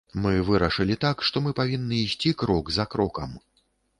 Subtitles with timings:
[0.21, 3.37] Мы вырашылі так, што мы павінны ісці крок за крокам.